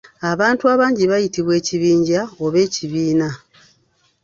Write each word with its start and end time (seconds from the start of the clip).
Abantu 0.31 0.63
abangi 0.73 1.03
bayitibwa 1.11 1.53
ekibinja 1.59 2.19
oba 2.43 2.57
ekibiina. 2.65 3.29